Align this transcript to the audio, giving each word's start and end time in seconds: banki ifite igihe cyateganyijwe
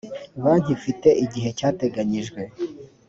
banki 0.43 0.69
ifite 0.77 1.09
igihe 1.25 1.49
cyateganyijwe 1.57 2.41